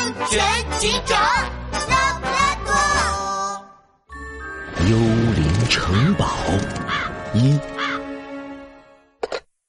[0.00, 0.40] 安全
[0.78, 1.20] 警长
[1.90, 2.72] 拉布拉多。
[4.88, 6.26] 幽灵城堡
[7.34, 7.60] 一，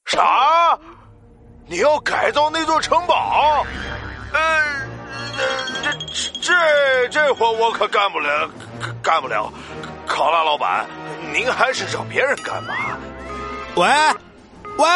[0.05, 0.79] 啥？
[1.67, 3.65] 你要改造那座城堡？
[4.31, 4.39] 呃，
[5.83, 8.49] 这这这这活我可干不了，
[9.03, 9.51] 干不了。
[10.07, 10.87] 考拉老板，
[11.33, 12.97] 您还是找别人干吧。
[13.75, 13.85] 喂，
[14.77, 14.87] 喂，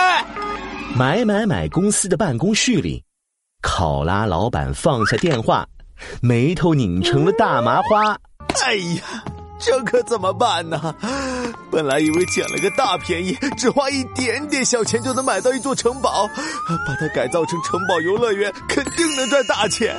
[0.96, 3.04] 买买买公司的办公室里，
[3.66, 5.68] 考拉老板放下电话，
[6.22, 8.16] 眉头拧成了大麻花。
[8.64, 9.02] 哎呀，
[9.60, 10.96] 这可怎么办呢？
[11.72, 16.30] 本来以为捡了个大便宜，只花一点点小钱就能买到一座城堡，
[16.88, 19.98] 把它改造成城堡游乐园，肯定能赚大钱。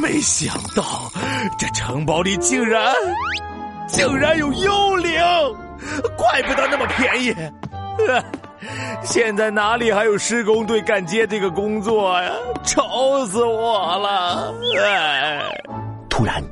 [0.00, 1.10] 没想到
[1.58, 2.94] 这城堡里竟然
[3.88, 5.20] 竟然有幽灵，
[6.16, 7.34] 怪不得那么便宜。
[9.02, 12.30] 现在哪里还有施工队干接这个工作呀？
[12.64, 14.54] 愁死我了！
[14.82, 15.42] 哎，
[16.08, 16.42] 突然，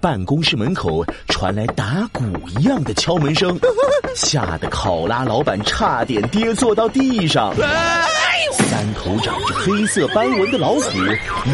[0.00, 2.22] 办公室门口传来打鼓
[2.58, 3.58] 一样的敲门声，
[4.14, 7.54] 吓得考拉老板差点跌坐到地上。
[8.52, 10.98] 三头长着黑色斑纹的老虎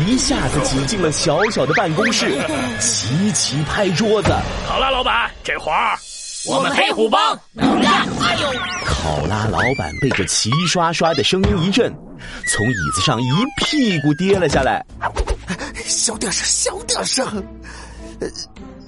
[0.07, 2.39] 一下子挤进了小小的办公室，
[2.79, 4.31] 齐齐拍桌子。
[4.69, 5.97] 考拉老板，这活儿
[6.49, 8.07] 我们黑虎帮能干！
[8.21, 8.49] 哎呦！
[8.85, 11.93] 考拉老板被这齐刷刷的声音一震，
[12.49, 13.27] 从椅子上一
[13.59, 14.85] 屁股跌了下来。
[15.85, 17.27] 小点声，小点声。
[18.21, 18.29] 呃，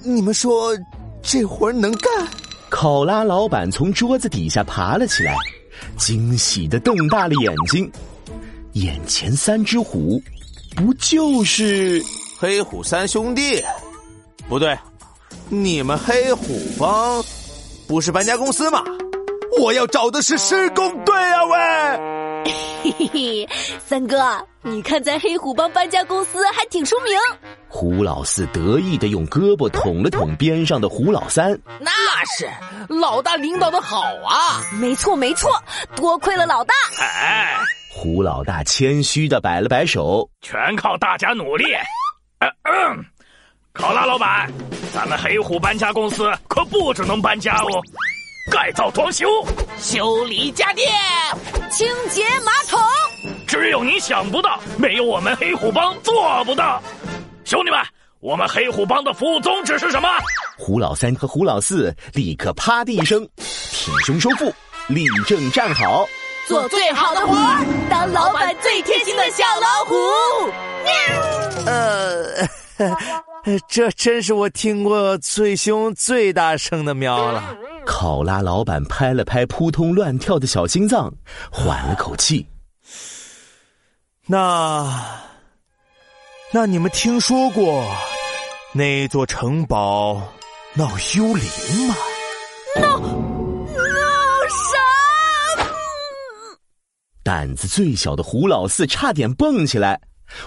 [0.03, 0.77] 你们说
[1.21, 2.27] 这活能干？
[2.69, 5.35] 考拉老板从桌子底下爬了起来，
[5.97, 7.91] 惊喜的瞪大了眼睛。
[8.73, 10.21] 眼前三只虎，
[10.75, 12.01] 不就是
[12.37, 13.61] 黑虎三兄弟？
[14.47, 14.77] 不对，
[15.49, 17.23] 你们黑虎帮
[17.89, 18.83] 不是搬家公司吗？
[19.59, 21.43] 我要找的是施工队啊！
[21.45, 22.51] 喂，
[22.83, 23.49] 嘿嘿嘿，
[23.83, 24.15] 三哥，
[24.61, 27.11] 你看咱黑虎帮搬家公司还挺出名。
[27.67, 31.89] 胡老四得意的用胳膊捅了捅边上的胡老三，那
[32.25, 32.47] 是
[32.87, 34.61] 老大领导的好啊！
[34.79, 35.49] 没错没错，
[35.95, 36.75] 多亏了老大。
[37.01, 37.57] 哎，
[37.91, 41.65] 胡老大谦虚的摆了摆手，全靠大家努力。
[42.37, 43.05] 嗯嗯，
[43.73, 44.47] 考拉老板，
[44.93, 47.81] 咱们黑虎搬家公司可不只能搬家哦。
[48.51, 49.27] 改造装修、
[49.79, 50.91] 修理家电、
[51.69, 52.79] 清洁马桶，
[53.45, 56.81] 只有你想不到，没有我们黑虎帮做不到。
[57.45, 57.79] 兄弟们，
[58.19, 60.09] 我们黑虎帮的服务宗旨是什么？
[60.57, 63.27] 胡老三和胡老四立刻啪的一声，
[63.71, 64.51] 挺胸收腹，
[64.87, 66.07] 立正站好，
[66.47, 69.95] 做最好的活儿，当老板最贴心的小老虎。
[70.83, 70.91] 喵
[71.67, 72.47] 呃，
[73.67, 77.55] 这真是我听过最凶、最大声的喵了。
[77.85, 81.13] 考拉老板拍了拍扑通乱跳的小心脏，
[81.51, 82.45] 缓了口气。
[84.25, 84.87] 那，
[86.51, 87.85] 那你们听说过
[88.73, 90.21] 那座城堡
[90.75, 91.95] 闹幽灵吗？
[92.75, 93.09] 闹闹
[94.49, 95.65] 啥？
[97.23, 99.99] 胆子最小的胡老四差点蹦起来，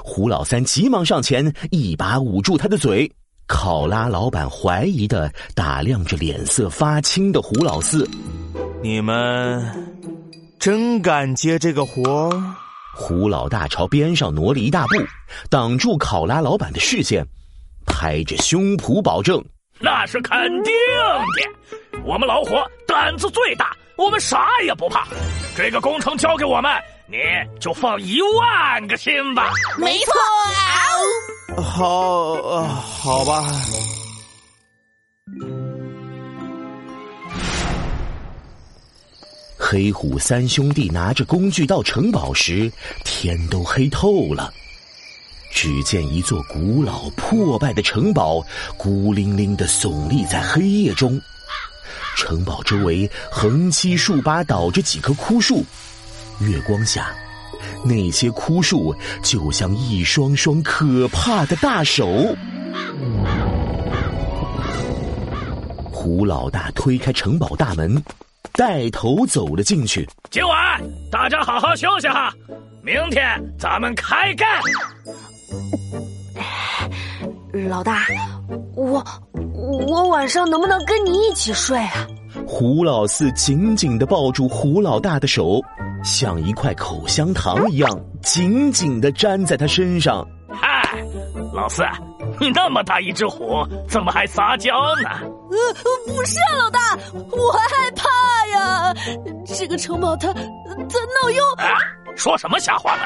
[0.04, 3.10] 胡老三急忙上前，一把捂住他的嘴。
[3.48, 8.08] 考拉老板怀疑的打量着脸色发青的胡老四
[8.82, 9.62] ：“你们
[10.58, 12.30] 真敢接这个活？”
[12.94, 14.94] 胡老大朝边上挪了一大步，
[15.50, 17.26] 挡住考拉老板的视线，
[17.84, 19.42] 拍着胸脯保证
[19.80, 20.72] ：“那是肯定
[21.36, 22.54] 的，我们老虎
[22.86, 25.06] 胆子最大，我们啥也不怕。
[25.56, 26.70] 这个工程交给我们，
[27.06, 27.18] 你
[27.60, 31.62] 就放一万个心吧。”没错。
[31.62, 31.88] 好，
[32.32, 33.44] 呃，好吧。
[39.58, 42.70] 黑虎三兄弟拿着工具到城堡时，
[43.04, 44.52] 天都黑透了。
[45.50, 48.44] 只见一座古老破败的城堡，
[48.76, 51.20] 孤零零的耸立在黑夜中。
[52.16, 55.64] 城堡周围横七竖八倒着几棵枯树，
[56.48, 57.08] 月光下。
[57.84, 62.06] 那些枯树就像一双双可怕的大手。
[65.90, 68.02] 胡老大推开城堡大门，
[68.52, 70.08] 带头走了进去。
[70.30, 70.80] 今晚
[71.10, 72.32] 大家好好休息哈，
[72.82, 73.24] 明天
[73.58, 74.48] 咱们开干。
[77.68, 78.06] 老大，
[78.74, 79.04] 我
[79.54, 82.06] 我晚上能不能跟你一起睡啊？
[82.46, 85.60] 胡老四紧紧的抱住胡老大的手。
[86.04, 87.88] 像一块口香糖一样
[88.22, 90.26] 紧紧的粘在他身上。
[90.50, 90.82] 嗨，
[91.52, 91.84] 老四，
[92.40, 94.70] 你那么大一只虎，怎么还撒娇
[95.02, 95.08] 呢？
[95.50, 96.98] 呃，不是啊，老大，
[97.30, 98.94] 我还害怕呀。
[99.46, 101.42] 这个城堡它它闹幽……
[102.16, 103.02] 说什么瞎话呢？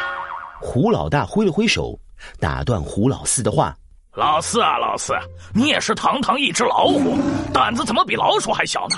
[0.61, 1.99] 胡老大挥了挥手，
[2.41, 3.77] 打断胡老四的话
[4.17, 5.13] ：“老四啊，老四，
[5.55, 7.17] 你也是堂堂一只老虎，
[7.53, 8.97] 胆子怎么比老鼠还小呢？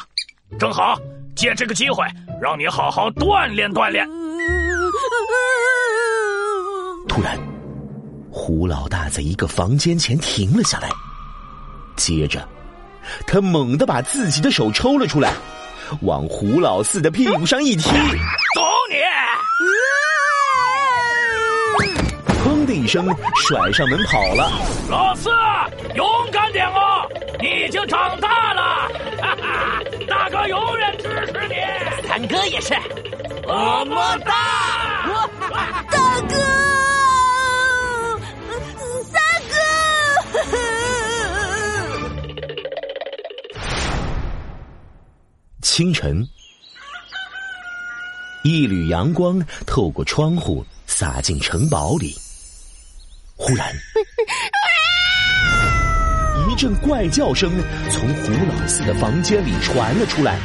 [0.59, 0.97] 正好
[1.37, 2.07] 借这个机会，
[2.41, 4.09] 让你好好锻炼锻炼。”
[7.09, 7.39] 突然，
[8.31, 10.89] 胡老大在一个房间前停了下来，
[11.97, 12.47] 接着，
[13.27, 15.33] 他猛地把自己的手抽了出来，
[16.03, 18.97] 往胡老四的屁股上一踢，走你！
[22.35, 24.51] 砰的一声，甩上门跑了。
[24.89, 25.31] 老四，
[25.95, 27.07] 勇敢点哦！
[27.41, 28.63] 你已经长大了，
[32.27, 32.75] 哥也是，
[33.47, 34.33] 么么哒！
[35.91, 36.35] 大哥，
[39.05, 39.55] 三哥。
[45.63, 46.27] 清晨，
[48.43, 52.17] 一缕阳光透过窗户洒进城堡里。
[53.37, 53.71] 忽然，
[56.51, 57.53] 一阵怪叫声
[57.91, 60.37] 从胡老四的房间里传了出来。